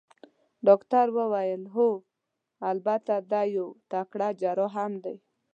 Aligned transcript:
ډاکټر 0.67 1.07
وویل: 1.17 1.61
هو، 1.75 1.89
البته 2.71 3.13
دی 3.31 3.45
یو 3.57 3.67
تکړه 3.91 4.27
جراح 4.41 4.73
هم 4.83 4.93
دی. 5.05 5.15